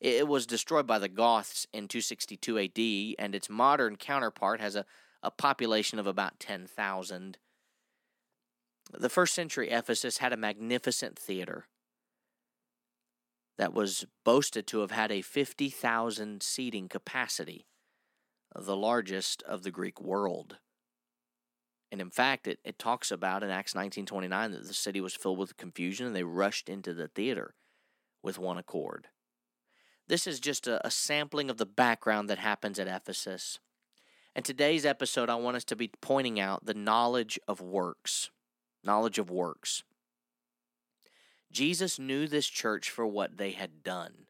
It 0.00 0.26
was 0.26 0.46
destroyed 0.46 0.86
by 0.86 0.98
the 0.98 1.08
Goths 1.08 1.66
in 1.72 1.88
262 1.88 2.58
AD, 2.58 3.24
and 3.24 3.34
its 3.34 3.50
modern 3.50 3.96
counterpart 3.96 4.60
has 4.60 4.74
a, 4.74 4.86
a 5.22 5.30
population 5.30 5.98
of 5.98 6.06
about 6.06 6.40
10,000. 6.40 7.38
The 8.92 9.08
first 9.08 9.34
century 9.34 9.70
Ephesus 9.70 10.18
had 10.18 10.32
a 10.32 10.36
magnificent 10.36 11.18
theater 11.18 11.66
that 13.56 13.72
was 13.72 14.04
boasted 14.24 14.66
to 14.68 14.80
have 14.80 14.90
had 14.90 15.12
a 15.12 15.22
50,000 15.22 16.42
seating 16.42 16.88
capacity, 16.88 17.66
the 18.54 18.76
largest 18.76 19.42
of 19.44 19.62
the 19.62 19.70
Greek 19.70 20.00
world. 20.00 20.58
And 21.90 22.00
in 22.00 22.10
fact, 22.10 22.48
it, 22.48 22.58
it 22.64 22.78
talks 22.78 23.12
about 23.12 23.44
in 23.44 23.50
Acts 23.50 23.74
19.29 23.74 24.52
that 24.52 24.66
the 24.66 24.74
city 24.74 25.00
was 25.00 25.14
filled 25.14 25.38
with 25.38 25.56
confusion 25.56 26.06
and 26.06 26.16
they 26.16 26.24
rushed 26.24 26.68
into 26.68 26.92
the 26.92 27.08
theater 27.08 27.54
with 28.22 28.38
one 28.38 28.58
accord. 28.58 29.08
this 30.08 30.26
is 30.26 30.40
just 30.40 30.66
a, 30.66 30.84
a 30.84 30.90
sampling 30.90 31.50
of 31.50 31.56
the 31.56 31.66
background 31.66 32.28
that 32.28 32.38
happens 32.38 32.78
at 32.78 32.88
Ephesus. 32.88 33.60
And 34.34 34.44
today's 34.44 34.84
episode, 34.84 35.30
I 35.30 35.36
want 35.36 35.56
us 35.56 35.64
to 35.66 35.76
be 35.76 35.92
pointing 36.00 36.40
out 36.40 36.66
the 36.66 36.74
knowledge 36.74 37.38
of 37.46 37.60
works. 37.60 38.30
Knowledge 38.84 39.18
of 39.18 39.30
works. 39.30 39.82
Jesus 41.50 41.98
knew 41.98 42.26
this 42.26 42.46
church 42.46 42.90
for 42.90 43.06
what 43.06 43.36
they 43.38 43.52
had 43.52 43.82
done. 43.82 44.26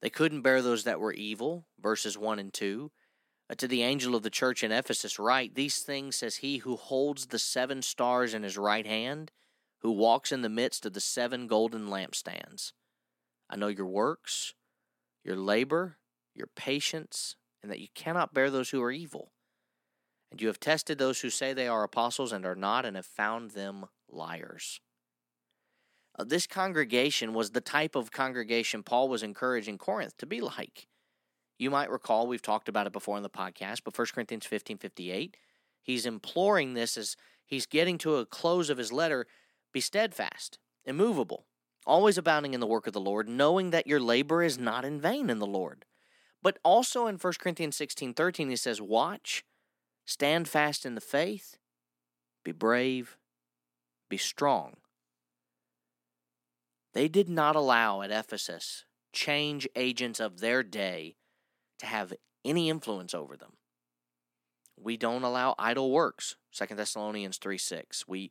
They 0.00 0.10
couldn't 0.10 0.42
bear 0.42 0.62
those 0.62 0.84
that 0.84 1.00
were 1.00 1.12
evil, 1.12 1.66
verses 1.80 2.16
1 2.16 2.38
and 2.38 2.52
2. 2.52 2.90
Uh, 3.48 3.54
to 3.54 3.68
the 3.68 3.82
angel 3.82 4.14
of 4.14 4.22
the 4.22 4.30
church 4.30 4.62
in 4.62 4.72
Ephesus, 4.72 5.18
write, 5.18 5.54
These 5.54 5.78
things 5.78 6.16
says 6.16 6.36
he 6.36 6.58
who 6.58 6.76
holds 6.76 7.26
the 7.26 7.38
seven 7.38 7.82
stars 7.82 8.34
in 8.34 8.42
his 8.42 8.56
right 8.56 8.86
hand, 8.86 9.32
who 9.80 9.90
walks 9.90 10.32
in 10.32 10.42
the 10.42 10.48
midst 10.48 10.86
of 10.86 10.92
the 10.92 11.00
seven 11.00 11.46
golden 11.46 11.88
lampstands. 11.88 12.72
I 13.48 13.56
know 13.56 13.68
your 13.68 13.86
works, 13.86 14.54
your 15.24 15.36
labor, 15.36 15.98
your 16.34 16.48
patience, 16.56 17.36
and 17.62 17.70
that 17.70 17.80
you 17.80 17.88
cannot 17.94 18.34
bear 18.34 18.50
those 18.50 18.70
who 18.70 18.82
are 18.82 18.90
evil. 18.90 19.32
And 20.36 20.42
you 20.42 20.48
have 20.48 20.60
tested 20.60 20.98
those 20.98 21.22
who 21.22 21.30
say 21.30 21.54
they 21.54 21.66
are 21.66 21.82
apostles 21.82 22.30
and 22.30 22.44
are 22.44 22.54
not, 22.54 22.84
and 22.84 22.94
have 22.94 23.06
found 23.06 23.52
them 23.52 23.86
liars. 24.06 24.82
Uh, 26.18 26.24
this 26.24 26.46
congregation 26.46 27.32
was 27.32 27.52
the 27.52 27.62
type 27.62 27.96
of 27.96 28.10
congregation 28.12 28.82
Paul 28.82 29.08
was 29.08 29.22
encouraging 29.22 29.78
Corinth 29.78 30.14
to 30.18 30.26
be 30.26 30.42
like. 30.42 30.88
You 31.58 31.70
might 31.70 31.88
recall, 31.88 32.26
we've 32.26 32.42
talked 32.42 32.68
about 32.68 32.86
it 32.86 32.92
before 32.92 33.16
in 33.16 33.22
the 33.22 33.30
podcast, 33.30 33.80
but 33.82 33.96
1 33.96 34.08
Corinthians 34.12 34.44
15 34.44 34.76
58, 34.76 35.38
he's 35.80 36.04
imploring 36.04 36.74
this 36.74 36.98
as 36.98 37.16
he's 37.46 37.64
getting 37.64 37.96
to 37.96 38.16
a 38.16 38.26
close 38.26 38.68
of 38.68 38.76
his 38.76 38.92
letter 38.92 39.26
be 39.72 39.80
steadfast, 39.80 40.58
immovable, 40.84 41.46
always 41.86 42.18
abounding 42.18 42.52
in 42.52 42.60
the 42.60 42.66
work 42.66 42.86
of 42.86 42.92
the 42.92 43.00
Lord, 43.00 43.26
knowing 43.26 43.70
that 43.70 43.86
your 43.86 44.00
labor 44.00 44.42
is 44.42 44.58
not 44.58 44.84
in 44.84 45.00
vain 45.00 45.30
in 45.30 45.38
the 45.38 45.46
Lord. 45.46 45.86
But 46.42 46.58
also 46.62 47.06
in 47.06 47.16
1 47.16 47.32
Corinthians 47.40 47.76
16 47.76 48.12
13, 48.12 48.50
he 48.50 48.56
says, 48.56 48.82
Watch, 48.82 49.42
stand 50.06 50.48
fast 50.48 50.86
in 50.86 50.94
the 50.94 51.00
faith, 51.00 51.58
be 52.44 52.52
brave, 52.52 53.18
be 54.08 54.16
strong. 54.16 54.76
They 56.94 57.08
did 57.08 57.28
not 57.28 57.56
allow 57.56 58.00
at 58.00 58.10
Ephesus 58.10 58.84
change 59.12 59.68
agents 59.76 60.20
of 60.20 60.40
their 60.40 60.62
day 60.62 61.16
to 61.78 61.86
have 61.86 62.14
any 62.44 62.70
influence 62.70 63.12
over 63.12 63.36
them. 63.36 63.54
We 64.78 64.96
don't 64.96 65.22
allow 65.22 65.54
idle 65.58 65.90
works, 65.90 66.36
2 66.52 66.74
Thessalonians 66.74 67.38
3 67.38 67.58
6. 67.58 68.06
We 68.06 68.30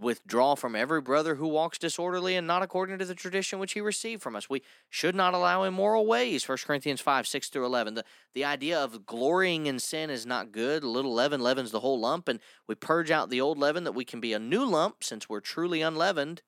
withdraw 0.00 0.54
from 0.54 0.76
every 0.76 1.00
brother 1.00 1.34
who 1.34 1.48
walks 1.48 1.78
disorderly 1.78 2.36
and 2.36 2.46
not 2.46 2.62
according 2.62 2.98
to 2.98 3.04
the 3.04 3.14
tradition 3.14 3.58
which 3.58 3.72
he 3.72 3.80
received 3.80 4.22
from 4.22 4.36
us. 4.36 4.48
We 4.48 4.62
should 4.88 5.14
not 5.14 5.34
allow 5.34 5.64
immoral 5.64 6.06
ways, 6.06 6.48
1 6.48 6.58
Corinthians 6.64 7.00
5, 7.00 7.26
6 7.26 7.48
through 7.48 7.66
11. 7.66 7.94
The, 7.94 8.04
the 8.34 8.44
idea 8.44 8.78
of 8.78 9.06
glorying 9.06 9.66
in 9.66 9.78
sin 9.78 10.10
is 10.10 10.26
not 10.26 10.52
good. 10.52 10.82
A 10.82 10.88
little 10.88 11.12
leaven 11.12 11.40
leavens 11.40 11.70
the 11.70 11.80
whole 11.80 12.00
lump, 12.00 12.28
and 12.28 12.40
we 12.66 12.74
purge 12.74 13.10
out 13.10 13.30
the 13.30 13.40
old 13.40 13.58
leaven 13.58 13.84
that 13.84 13.92
we 13.92 14.04
can 14.04 14.20
be 14.20 14.32
a 14.32 14.38
new 14.38 14.64
lump 14.64 15.02
since 15.02 15.28
we're 15.28 15.40
truly 15.40 15.82
unleavened. 15.82 16.42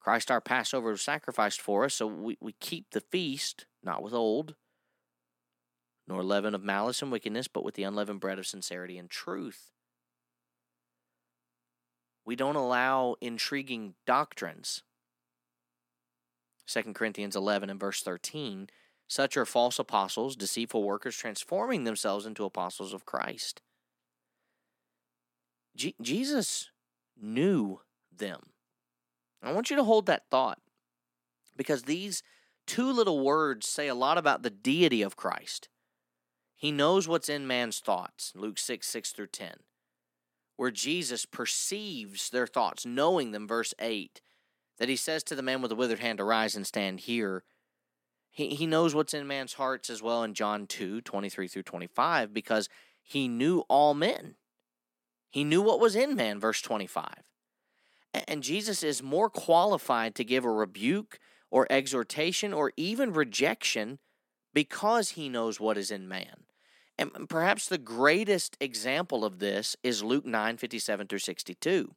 Christ 0.00 0.30
our 0.30 0.40
Passover 0.40 0.90
was 0.90 1.02
sacrificed 1.02 1.60
for 1.60 1.84
us, 1.84 1.94
so 1.94 2.06
we, 2.06 2.36
we 2.40 2.54
keep 2.60 2.90
the 2.90 3.00
feast, 3.00 3.66
not 3.84 4.02
with 4.02 4.12
old, 4.12 4.56
nor 6.08 6.24
leaven 6.24 6.54
of 6.54 6.64
malice 6.64 7.02
and 7.02 7.12
wickedness, 7.12 7.46
but 7.46 7.64
with 7.64 7.74
the 7.74 7.84
unleavened 7.84 8.20
bread 8.20 8.38
of 8.38 8.46
sincerity 8.46 8.98
and 8.98 9.10
truth. 9.10 9.70
We 12.24 12.36
don't 12.36 12.56
allow 12.56 13.16
intriguing 13.20 13.94
doctrines. 14.06 14.82
2 16.66 16.92
Corinthians 16.94 17.36
11 17.36 17.70
and 17.70 17.80
verse 17.80 18.02
13 18.02 18.68
such 19.08 19.36
are 19.36 19.44
false 19.44 19.78
apostles, 19.78 20.36
deceitful 20.36 20.82
workers, 20.82 21.14
transforming 21.14 21.84
themselves 21.84 22.24
into 22.24 22.46
apostles 22.46 22.94
of 22.94 23.04
Christ. 23.04 23.60
Jesus 25.76 26.70
knew 27.20 27.80
them. 28.10 28.40
I 29.42 29.52
want 29.52 29.68
you 29.68 29.76
to 29.76 29.84
hold 29.84 30.06
that 30.06 30.30
thought 30.30 30.60
because 31.54 31.82
these 31.82 32.22
two 32.66 32.90
little 32.90 33.22
words 33.22 33.68
say 33.68 33.86
a 33.86 33.94
lot 33.94 34.16
about 34.16 34.42
the 34.42 34.48
deity 34.48 35.02
of 35.02 35.14
Christ. 35.14 35.68
He 36.54 36.72
knows 36.72 37.06
what's 37.06 37.28
in 37.28 37.46
man's 37.46 37.80
thoughts, 37.80 38.32
Luke 38.34 38.58
6 38.58 38.86
6 38.86 39.12
through 39.12 39.26
10 39.26 39.56
where 40.56 40.70
Jesus 40.70 41.26
perceives 41.26 42.30
their 42.30 42.46
thoughts, 42.46 42.86
knowing 42.86 43.32
them, 43.32 43.48
verse 43.48 43.74
8, 43.78 44.20
that 44.78 44.88
he 44.88 44.96
says 44.96 45.22
to 45.24 45.34
the 45.34 45.42
man 45.42 45.62
with 45.62 45.70
the 45.70 45.76
withered 45.76 46.00
hand, 46.00 46.20
Arise 46.20 46.54
and 46.56 46.66
stand 46.66 47.00
here. 47.00 47.44
He, 48.30 48.54
he 48.54 48.66
knows 48.66 48.94
what's 48.94 49.14
in 49.14 49.26
man's 49.26 49.54
hearts 49.54 49.90
as 49.90 50.02
well 50.02 50.22
in 50.22 50.34
John 50.34 50.66
2 50.66 51.00
23 51.00 51.48
through 51.48 51.62
25, 51.62 52.32
because 52.32 52.68
he 53.02 53.28
knew 53.28 53.60
all 53.68 53.94
men. 53.94 54.36
He 55.30 55.44
knew 55.44 55.62
what 55.62 55.80
was 55.80 55.96
in 55.96 56.14
man, 56.14 56.38
verse 56.38 56.60
25. 56.60 57.22
And 58.28 58.42
Jesus 58.42 58.82
is 58.82 59.02
more 59.02 59.30
qualified 59.30 60.14
to 60.16 60.24
give 60.24 60.44
a 60.44 60.50
rebuke 60.50 61.18
or 61.50 61.66
exhortation 61.70 62.52
or 62.52 62.72
even 62.76 63.12
rejection 63.12 63.98
because 64.52 65.10
he 65.10 65.28
knows 65.28 65.58
what 65.58 65.78
is 65.78 65.90
in 65.90 66.06
man. 66.06 66.44
And 66.98 67.28
perhaps 67.28 67.66
the 67.66 67.78
greatest 67.78 68.56
example 68.60 69.24
of 69.24 69.38
this 69.38 69.76
is 69.82 70.04
Luke 70.04 70.26
9 70.26 70.56
57 70.56 71.06
through 71.06 71.18
62, 71.18 71.94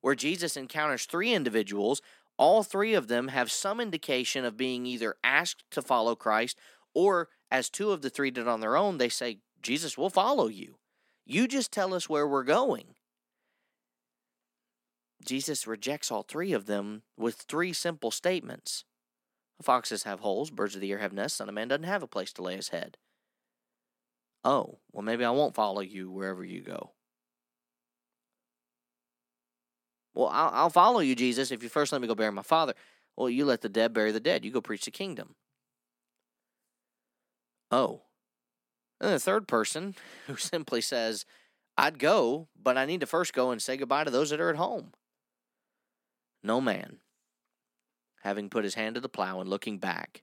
where 0.00 0.14
Jesus 0.14 0.56
encounters 0.56 1.04
three 1.04 1.32
individuals. 1.32 2.00
All 2.36 2.62
three 2.62 2.94
of 2.94 3.08
them 3.08 3.28
have 3.28 3.50
some 3.50 3.80
indication 3.80 4.44
of 4.46 4.56
being 4.56 4.86
either 4.86 5.16
asked 5.22 5.64
to 5.72 5.82
follow 5.82 6.14
Christ 6.14 6.58
or, 6.94 7.28
as 7.50 7.68
two 7.68 7.90
of 7.90 8.00
the 8.00 8.08
three 8.08 8.30
did 8.30 8.48
on 8.48 8.60
their 8.60 8.76
own, 8.76 8.96
they 8.96 9.10
say, 9.10 9.40
Jesus 9.62 9.98
we'll 9.98 10.08
follow 10.08 10.48
you. 10.48 10.76
You 11.26 11.46
just 11.46 11.70
tell 11.70 11.92
us 11.92 12.08
where 12.08 12.26
we're 12.26 12.44
going. 12.44 12.94
Jesus 15.24 15.66
rejects 15.66 16.10
all 16.10 16.22
three 16.22 16.52
of 16.52 16.64
them 16.64 17.02
with 17.16 17.42
three 17.42 17.72
simple 17.72 18.10
statements 18.10 18.84
Foxes 19.62 20.04
have 20.04 20.20
holes, 20.20 20.50
birds 20.50 20.74
of 20.74 20.80
the 20.80 20.90
air 20.90 20.98
have 20.98 21.12
nests, 21.12 21.38
Son 21.38 21.48
of 21.48 21.54
Man 21.54 21.68
doesn't 21.68 21.84
have 21.84 22.02
a 22.02 22.08
place 22.08 22.32
to 22.32 22.42
lay 22.42 22.56
his 22.56 22.70
head. 22.70 22.96
Oh, 24.44 24.78
well, 24.92 25.02
maybe 25.02 25.24
I 25.24 25.30
won't 25.30 25.54
follow 25.54 25.80
you 25.80 26.10
wherever 26.10 26.44
you 26.44 26.62
go. 26.62 26.92
Well, 30.14 30.28
I'll, 30.28 30.50
I'll 30.52 30.70
follow 30.70 31.00
you, 31.00 31.14
Jesus, 31.14 31.50
if 31.50 31.62
you 31.62 31.68
first 31.68 31.92
let 31.92 32.00
me 32.00 32.08
go 32.08 32.14
bury 32.14 32.32
my 32.32 32.42
father. 32.42 32.74
Well, 33.16 33.28
you 33.28 33.44
let 33.44 33.60
the 33.60 33.68
dead 33.68 33.92
bury 33.92 34.12
the 34.12 34.20
dead. 34.20 34.44
You 34.44 34.50
go 34.50 34.60
preach 34.60 34.84
the 34.84 34.90
kingdom. 34.90 35.34
Oh. 37.70 38.02
And 39.00 39.12
the 39.12 39.20
third 39.20 39.46
person 39.46 39.94
who 40.26 40.36
simply 40.36 40.80
says, 40.80 41.24
I'd 41.76 41.98
go, 41.98 42.48
but 42.60 42.76
I 42.76 42.86
need 42.86 43.00
to 43.00 43.06
first 43.06 43.32
go 43.32 43.50
and 43.50 43.62
say 43.62 43.76
goodbye 43.76 44.04
to 44.04 44.10
those 44.10 44.30
that 44.30 44.40
are 44.40 44.50
at 44.50 44.56
home. 44.56 44.92
No 46.42 46.60
man, 46.60 46.98
having 48.22 48.48
put 48.48 48.64
his 48.64 48.74
hand 48.74 48.94
to 48.94 49.00
the 49.00 49.08
plow 49.08 49.40
and 49.40 49.48
looking 49.48 49.78
back, 49.78 50.22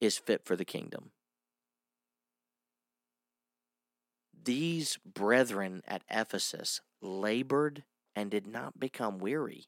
is 0.00 0.18
fit 0.18 0.44
for 0.44 0.56
the 0.56 0.64
kingdom. 0.64 1.10
These 4.48 4.96
brethren 5.04 5.82
at 5.86 6.04
Ephesus 6.08 6.80
labored 7.02 7.84
and 8.16 8.30
did 8.30 8.46
not 8.46 8.80
become 8.80 9.18
weary. 9.18 9.66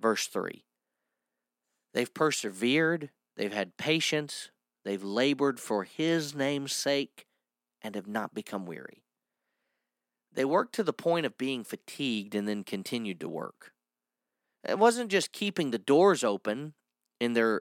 Verse 0.00 0.26
3 0.26 0.64
They've 1.92 2.14
persevered, 2.14 3.10
they've 3.36 3.52
had 3.52 3.76
patience, 3.76 4.50
they've 4.86 5.04
labored 5.04 5.60
for 5.60 5.84
his 5.84 6.34
name's 6.34 6.72
sake, 6.72 7.26
and 7.82 7.94
have 7.94 8.06
not 8.06 8.32
become 8.32 8.64
weary. 8.64 9.04
They 10.32 10.46
worked 10.46 10.74
to 10.76 10.82
the 10.82 10.94
point 10.94 11.26
of 11.26 11.36
being 11.36 11.62
fatigued 11.62 12.34
and 12.34 12.48
then 12.48 12.64
continued 12.64 13.20
to 13.20 13.28
work. 13.28 13.72
It 14.66 14.78
wasn't 14.78 15.10
just 15.10 15.30
keeping 15.30 15.72
the 15.72 15.78
doors 15.78 16.24
open 16.24 16.72
in 17.20 17.34
their 17.34 17.60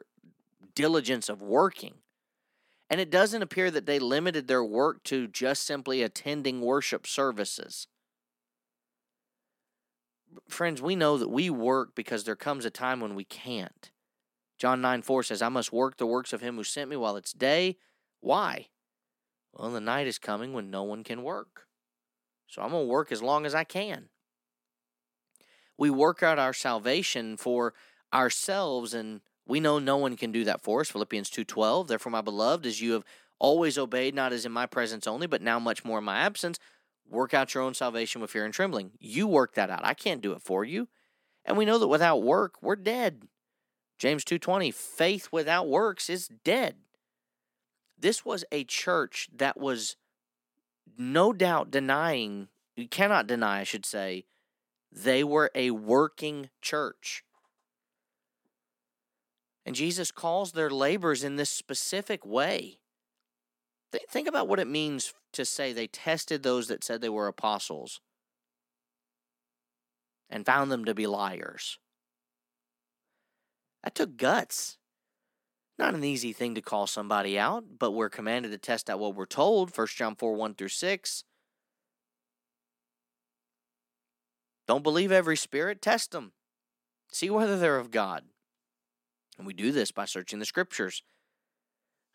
diligence 0.73 1.27
of 1.27 1.41
working. 1.41 1.95
And 2.91 2.99
it 2.99 3.09
doesn't 3.09 3.41
appear 3.41 3.71
that 3.71 3.85
they 3.85 3.99
limited 3.99 4.49
their 4.49 4.65
work 4.65 5.01
to 5.05 5.25
just 5.25 5.63
simply 5.63 6.03
attending 6.03 6.59
worship 6.59 7.07
services. 7.07 7.87
Friends, 10.49 10.81
we 10.81 10.97
know 10.97 11.17
that 11.17 11.29
we 11.29 11.49
work 11.49 11.95
because 11.95 12.25
there 12.25 12.35
comes 12.35 12.65
a 12.65 12.69
time 12.69 12.99
when 12.99 13.15
we 13.15 13.23
can't. 13.23 13.91
John 14.59 14.81
9 14.81 15.03
4 15.03 15.23
says, 15.23 15.41
I 15.41 15.47
must 15.47 15.71
work 15.71 15.97
the 15.97 16.05
works 16.05 16.33
of 16.33 16.41
him 16.41 16.57
who 16.57 16.65
sent 16.65 16.89
me 16.89 16.97
while 16.97 17.15
it's 17.15 17.31
day. 17.31 17.77
Why? 18.19 18.67
Well, 19.53 19.71
the 19.71 19.79
night 19.79 20.07
is 20.07 20.19
coming 20.19 20.51
when 20.51 20.69
no 20.69 20.83
one 20.83 21.05
can 21.05 21.23
work. 21.23 21.67
So 22.47 22.61
I'm 22.61 22.71
going 22.71 22.83
to 22.83 22.91
work 22.91 23.13
as 23.13 23.23
long 23.23 23.45
as 23.45 23.55
I 23.55 23.63
can. 23.63 24.09
We 25.77 25.89
work 25.89 26.21
out 26.21 26.39
our 26.39 26.53
salvation 26.53 27.37
for 27.37 27.73
ourselves 28.13 28.93
and 28.93 29.21
we 29.51 29.59
know 29.59 29.79
no 29.79 29.97
one 29.97 30.15
can 30.15 30.31
do 30.31 30.45
that 30.45 30.61
for 30.61 30.79
us. 30.79 30.89
Philippians 30.89 31.29
2:12. 31.29 31.89
Therefore, 31.89 32.09
my 32.09 32.21
beloved, 32.21 32.65
as 32.65 32.79
you 32.79 32.93
have 32.93 33.03
always 33.37 33.77
obeyed, 33.77 34.15
not 34.15 34.31
as 34.31 34.45
in 34.45 34.51
my 34.53 34.65
presence 34.65 35.05
only, 35.05 35.27
but 35.27 35.41
now 35.41 35.59
much 35.59 35.83
more 35.83 35.97
in 35.97 36.05
my 36.05 36.19
absence, 36.19 36.57
work 37.05 37.33
out 37.33 37.53
your 37.53 37.61
own 37.61 37.73
salvation 37.73 38.21
with 38.21 38.31
fear 38.31 38.45
and 38.45 38.53
trembling. 38.53 38.91
You 38.97 39.27
work 39.27 39.55
that 39.55 39.69
out. 39.69 39.83
I 39.83 39.93
can't 39.93 40.21
do 40.21 40.31
it 40.31 40.41
for 40.41 40.63
you. 40.63 40.87
And 41.43 41.57
we 41.57 41.65
know 41.65 41.77
that 41.79 41.89
without 41.89 42.23
work, 42.23 42.63
we're 42.63 42.77
dead. 42.77 43.27
James 43.97 44.23
2:20 44.23 44.71
faith 44.71 45.27
without 45.33 45.67
works 45.67 46.09
is 46.09 46.29
dead. 46.29 46.77
This 47.97 48.23
was 48.23 48.45
a 48.53 48.63
church 48.63 49.27
that 49.33 49.59
was 49.59 49.97
no 50.97 51.33
doubt 51.33 51.71
denying, 51.71 52.47
you 52.77 52.87
cannot 52.87 53.27
deny, 53.27 53.59
I 53.59 53.63
should 53.65 53.85
say, 53.85 54.23
they 54.89 55.25
were 55.25 55.51
a 55.53 55.71
working 55.71 56.49
church. 56.61 57.25
And 59.65 59.75
Jesus 59.75 60.11
calls 60.11 60.51
their 60.51 60.69
labors 60.69 61.23
in 61.23 61.35
this 61.35 61.49
specific 61.49 62.25
way. 62.25 62.79
Th- 63.91 64.03
think 64.09 64.27
about 64.27 64.47
what 64.47 64.59
it 64.59 64.67
means 64.67 65.13
to 65.33 65.45
say 65.45 65.71
they 65.71 65.87
tested 65.87 66.43
those 66.43 66.67
that 66.67 66.83
said 66.83 67.01
they 67.01 67.09
were 67.09 67.27
apostles 67.27 68.01
and 70.29 70.45
found 70.45 70.71
them 70.71 70.85
to 70.85 70.95
be 70.95 71.05
liars. 71.05 71.77
That 73.83 73.95
took 73.95 74.17
guts. 74.17 74.77
Not 75.77 75.95
an 75.95 76.03
easy 76.03 76.31
thing 76.31 76.55
to 76.55 76.61
call 76.61 76.85
somebody 76.87 77.39
out, 77.39 77.63
but 77.79 77.91
we're 77.91 78.09
commanded 78.09 78.51
to 78.51 78.57
test 78.57 78.89
out 78.89 78.99
what 78.99 79.15
we're 79.15 79.25
told. 79.25 79.75
1 79.75 79.87
John 79.87 80.15
4 80.15 80.33
1 80.33 80.53
through 80.55 80.67
6. 80.67 81.23
Don't 84.67 84.83
believe 84.83 85.11
every 85.11 85.35
spirit, 85.35 85.81
test 85.81 86.11
them. 86.11 86.33
See 87.11 87.29
whether 87.29 87.57
they're 87.57 87.77
of 87.79 87.91
God. 87.91 88.23
And 89.41 89.47
we 89.47 89.53
do 89.53 89.71
this 89.71 89.89
by 89.89 90.05
searching 90.05 90.37
the 90.37 90.45
scriptures. 90.45 91.01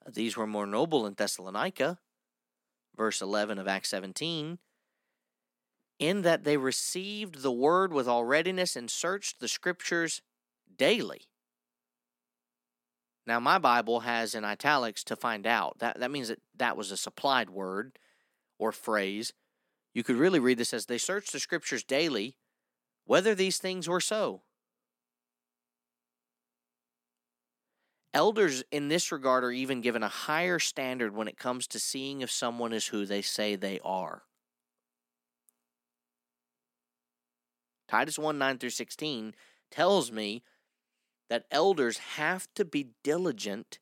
Uh, 0.06 0.12
these 0.14 0.36
were 0.36 0.46
more 0.46 0.64
noble 0.64 1.08
in 1.08 1.14
Thessalonica, 1.14 1.98
verse 2.96 3.20
11 3.20 3.58
of 3.58 3.66
Acts 3.66 3.88
17, 3.88 4.60
in 5.98 6.22
that 6.22 6.44
they 6.44 6.56
received 6.56 7.42
the 7.42 7.50
word 7.50 7.92
with 7.92 8.06
all 8.06 8.24
readiness 8.24 8.76
and 8.76 8.88
searched 8.88 9.40
the 9.40 9.48
scriptures 9.48 10.22
daily. 10.78 11.22
Now, 13.26 13.40
my 13.40 13.58
Bible 13.58 14.00
has 14.00 14.36
in 14.36 14.44
italics 14.44 15.02
to 15.02 15.16
find 15.16 15.48
out. 15.48 15.80
That, 15.80 15.98
that 15.98 16.12
means 16.12 16.28
that 16.28 16.38
that 16.56 16.76
was 16.76 16.92
a 16.92 16.96
supplied 16.96 17.50
word 17.50 17.98
or 18.56 18.70
phrase. 18.70 19.32
You 19.92 20.04
could 20.04 20.14
really 20.14 20.38
read 20.38 20.58
this 20.58 20.72
as 20.72 20.86
they 20.86 20.96
searched 20.96 21.32
the 21.32 21.40
scriptures 21.40 21.82
daily, 21.82 22.36
whether 23.04 23.34
these 23.34 23.58
things 23.58 23.88
were 23.88 24.00
so. 24.00 24.42
Elders 28.16 28.64
in 28.72 28.88
this 28.88 29.12
regard 29.12 29.44
are 29.44 29.52
even 29.52 29.82
given 29.82 30.02
a 30.02 30.08
higher 30.08 30.58
standard 30.58 31.14
when 31.14 31.28
it 31.28 31.36
comes 31.36 31.66
to 31.66 31.78
seeing 31.78 32.22
if 32.22 32.30
someone 32.30 32.72
is 32.72 32.86
who 32.86 33.04
they 33.04 33.20
say 33.20 33.56
they 33.56 33.78
are. 33.84 34.22
Titus 37.86 38.18
1 38.18 38.38
9 38.38 38.56
through 38.56 38.70
16 38.70 39.34
tells 39.70 40.10
me 40.10 40.42
that 41.28 41.44
elders 41.50 41.98
have 41.98 42.48
to 42.54 42.64
be 42.64 42.92
diligent 43.04 43.80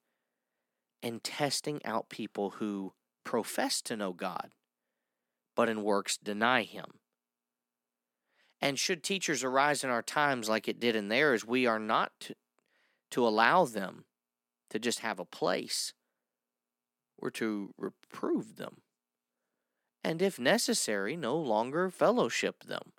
in 1.00 1.20
testing 1.20 1.80
out 1.84 2.08
people 2.08 2.54
who 2.58 2.92
profess 3.22 3.80
to 3.82 3.96
know 3.96 4.12
God, 4.12 4.50
but 5.54 5.68
in 5.68 5.84
works 5.84 6.16
deny 6.16 6.64
Him. 6.64 6.86
And 8.60 8.80
should 8.80 9.04
teachers 9.04 9.44
arise 9.44 9.84
in 9.84 9.90
our 9.90 10.02
times 10.02 10.48
like 10.48 10.66
it 10.66 10.80
did 10.80 10.96
in 10.96 11.06
theirs, 11.06 11.46
we 11.46 11.66
are 11.66 11.78
not 11.78 12.10
to, 12.18 12.34
to 13.12 13.24
allow 13.24 13.64
them 13.64 14.06
to 14.70 14.78
just 14.78 15.00
have 15.00 15.18
a 15.18 15.24
place. 15.24 15.92
We're 17.18 17.30
to 17.30 17.74
reprove 17.78 18.56
them. 18.56 18.82
And 20.02 20.20
if 20.20 20.38
necessary, 20.38 21.16
no 21.16 21.36
longer 21.36 21.90
fellowship 21.90 22.64
them. 22.64 22.92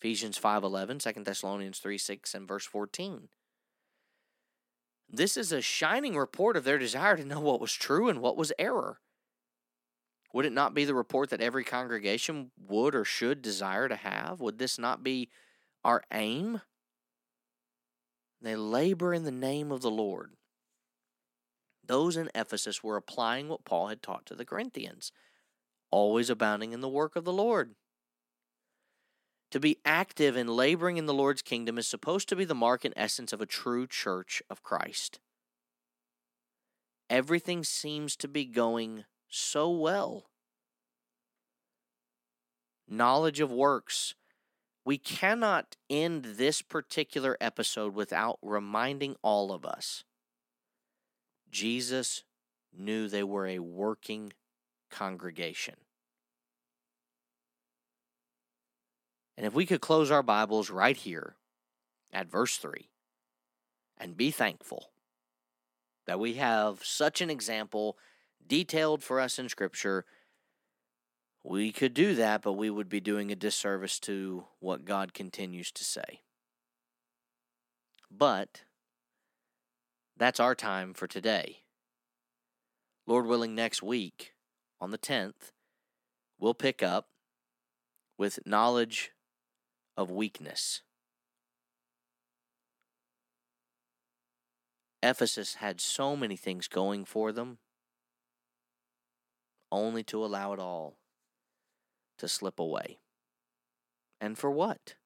Ephesians 0.00 0.38
5:11, 0.38 0.98
2 0.98 1.24
Thessalonians 1.24 1.78
3 1.78 1.98
6, 1.98 2.34
and 2.34 2.48
verse 2.48 2.66
14. 2.66 3.28
This 5.08 5.36
is 5.36 5.52
a 5.52 5.60
shining 5.60 6.16
report 6.16 6.56
of 6.56 6.64
their 6.64 6.78
desire 6.78 7.16
to 7.16 7.24
know 7.24 7.40
what 7.40 7.60
was 7.60 7.72
true 7.72 8.08
and 8.08 8.20
what 8.20 8.36
was 8.36 8.52
error. 8.58 9.00
Would 10.32 10.46
it 10.46 10.52
not 10.52 10.74
be 10.74 10.84
the 10.84 10.94
report 10.94 11.30
that 11.30 11.40
every 11.40 11.64
congregation 11.64 12.52
would 12.56 12.94
or 12.94 13.04
should 13.04 13.42
desire 13.42 13.88
to 13.88 13.96
have? 13.96 14.40
Would 14.40 14.58
this 14.58 14.78
not 14.78 15.02
be 15.02 15.28
our 15.84 16.04
aim? 16.12 16.62
They 18.40 18.56
labor 18.56 19.12
in 19.12 19.24
the 19.24 19.32
name 19.32 19.72
of 19.72 19.82
the 19.82 19.90
Lord 19.90 20.36
those 21.90 22.16
in 22.16 22.30
Ephesus 22.36 22.84
were 22.84 22.96
applying 22.96 23.48
what 23.48 23.64
Paul 23.64 23.88
had 23.88 24.00
taught 24.00 24.24
to 24.26 24.36
the 24.36 24.44
Corinthians, 24.44 25.10
always 25.90 26.30
abounding 26.30 26.72
in 26.72 26.82
the 26.82 26.88
work 26.88 27.16
of 27.16 27.24
the 27.24 27.32
Lord. 27.32 27.74
To 29.50 29.58
be 29.58 29.78
active 29.84 30.36
in 30.36 30.46
laboring 30.46 30.98
in 30.98 31.06
the 31.06 31.12
Lord's 31.12 31.42
kingdom 31.42 31.78
is 31.78 31.88
supposed 31.88 32.28
to 32.28 32.36
be 32.36 32.44
the 32.44 32.54
mark 32.54 32.84
and 32.84 32.94
essence 32.96 33.32
of 33.32 33.40
a 33.40 33.46
true 33.46 33.88
church 33.88 34.40
of 34.48 34.62
Christ. 34.62 35.18
Everything 37.10 37.64
seems 37.64 38.14
to 38.18 38.28
be 38.28 38.44
going 38.44 39.04
so 39.28 39.68
well. 39.68 40.26
Knowledge 42.88 43.40
of 43.40 43.50
works. 43.50 44.14
We 44.84 44.96
cannot 44.96 45.74
end 45.90 46.36
this 46.36 46.62
particular 46.62 47.36
episode 47.40 47.96
without 47.96 48.38
reminding 48.42 49.16
all 49.22 49.52
of 49.52 49.64
us 49.64 50.04
Jesus 51.60 52.22
knew 52.74 53.06
they 53.06 53.22
were 53.22 53.46
a 53.46 53.58
working 53.58 54.32
congregation. 54.90 55.74
And 59.36 59.44
if 59.44 59.52
we 59.52 59.66
could 59.66 59.82
close 59.82 60.10
our 60.10 60.22
Bibles 60.22 60.70
right 60.70 60.96
here 60.96 61.36
at 62.14 62.30
verse 62.30 62.56
3 62.56 62.88
and 63.98 64.16
be 64.16 64.30
thankful 64.30 64.90
that 66.06 66.18
we 66.18 66.34
have 66.34 66.82
such 66.82 67.20
an 67.20 67.28
example 67.28 67.98
detailed 68.46 69.02
for 69.02 69.20
us 69.20 69.38
in 69.38 69.50
Scripture, 69.50 70.06
we 71.44 71.72
could 71.72 71.92
do 71.92 72.14
that, 72.14 72.40
but 72.40 72.54
we 72.54 72.70
would 72.70 72.88
be 72.88 73.00
doing 73.00 73.30
a 73.30 73.36
disservice 73.36 74.00
to 74.00 74.44
what 74.60 74.86
God 74.86 75.12
continues 75.12 75.70
to 75.72 75.84
say. 75.84 76.22
But 78.10 78.62
that's 80.20 80.38
our 80.38 80.54
time 80.54 80.92
for 80.92 81.06
today. 81.06 81.60
Lord 83.06 83.24
willing, 83.24 83.54
next 83.54 83.82
week 83.82 84.34
on 84.78 84.90
the 84.90 84.98
10th, 84.98 85.52
we'll 86.38 86.52
pick 86.52 86.82
up 86.82 87.08
with 88.18 88.38
knowledge 88.44 89.12
of 89.96 90.10
weakness. 90.10 90.82
Ephesus 95.02 95.54
had 95.54 95.80
so 95.80 96.14
many 96.14 96.36
things 96.36 96.68
going 96.68 97.06
for 97.06 97.32
them, 97.32 97.56
only 99.72 100.02
to 100.04 100.22
allow 100.22 100.52
it 100.52 100.60
all 100.60 100.98
to 102.18 102.28
slip 102.28 102.58
away. 102.58 102.98
And 104.20 104.36
for 104.36 104.50
what? 104.50 104.96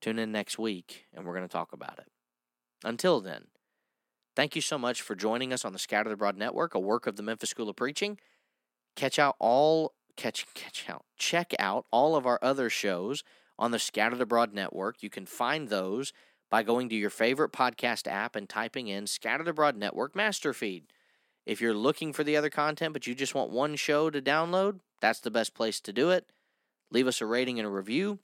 Tune 0.00 0.18
in 0.18 0.32
next 0.32 0.58
week 0.58 1.04
and 1.14 1.26
we're 1.26 1.34
going 1.34 1.46
to 1.46 1.52
talk 1.52 1.74
about 1.74 1.98
it. 1.98 2.08
Until 2.84 3.20
then, 3.20 3.48
thank 4.34 4.56
you 4.56 4.62
so 4.62 4.78
much 4.78 5.02
for 5.02 5.14
joining 5.14 5.52
us 5.52 5.64
on 5.64 5.72
the 5.72 5.78
Scattered 5.78 6.12
Abroad 6.12 6.36
Network, 6.36 6.74
a 6.74 6.80
work 6.80 7.06
of 7.06 7.16
the 7.16 7.22
Memphis 7.22 7.50
School 7.50 7.68
of 7.68 7.76
Preaching. 7.76 8.18
Catch 8.96 9.18
out 9.18 9.36
all 9.38 9.94
catch 10.16 10.46
catch 10.54 10.84
out 10.88 11.04
check 11.16 11.54
out 11.58 11.86
all 11.90 12.16
of 12.16 12.26
our 12.26 12.38
other 12.42 12.68
shows 12.68 13.22
on 13.58 13.70
the 13.70 13.78
Scattered 13.78 14.20
Abroad 14.20 14.52
Network. 14.54 15.02
You 15.02 15.10
can 15.10 15.26
find 15.26 15.68
those 15.68 16.12
by 16.50 16.62
going 16.62 16.88
to 16.88 16.96
your 16.96 17.10
favorite 17.10 17.52
podcast 17.52 18.06
app 18.06 18.34
and 18.34 18.48
typing 18.48 18.88
in 18.88 19.06
Scattered 19.06 19.48
Abroad 19.48 19.76
Network 19.76 20.16
Master 20.16 20.52
Feed. 20.52 20.84
If 21.46 21.60
you're 21.60 21.74
looking 21.74 22.12
for 22.12 22.24
the 22.24 22.36
other 22.36 22.50
content 22.50 22.92
but 22.92 23.06
you 23.06 23.14
just 23.14 23.34
want 23.34 23.50
one 23.50 23.76
show 23.76 24.10
to 24.10 24.22
download, 24.22 24.80
that's 25.00 25.20
the 25.20 25.30
best 25.30 25.54
place 25.54 25.80
to 25.82 25.92
do 25.92 26.10
it. 26.10 26.32
Leave 26.90 27.06
us 27.06 27.20
a 27.20 27.26
rating 27.26 27.58
and 27.58 27.66
a 27.66 27.70
review. 27.70 28.18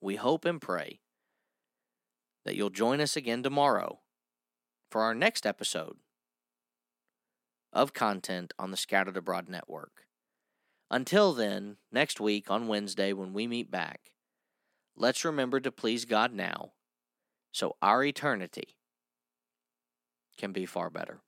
We 0.00 0.16
hope 0.16 0.44
and 0.44 0.60
pray 0.60 1.00
that 2.44 2.56
you'll 2.56 2.70
join 2.70 3.00
us 3.00 3.16
again 3.16 3.42
tomorrow 3.42 4.00
for 4.90 5.02
our 5.02 5.14
next 5.14 5.46
episode 5.46 5.96
of 7.72 7.92
content 7.92 8.54
on 8.58 8.70
the 8.70 8.76
Scattered 8.76 9.16
Abroad 9.16 9.48
Network. 9.48 10.06
Until 10.90 11.32
then, 11.32 11.78
next 11.90 12.20
week 12.20 12.50
on 12.50 12.68
Wednesday 12.68 13.12
when 13.12 13.32
we 13.32 13.48
meet 13.48 13.70
back, 13.70 14.12
let's 14.96 15.24
remember 15.24 15.58
to 15.58 15.72
please 15.72 16.04
God 16.04 16.32
now 16.32 16.72
so 17.50 17.76
our 17.82 18.04
eternity 18.04 18.76
can 20.38 20.52
be 20.52 20.66
far 20.66 20.90
better. 20.90 21.23